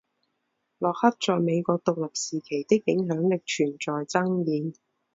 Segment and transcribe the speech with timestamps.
[0.79, 4.73] 洛克在美国独立时期的影响力存在争议。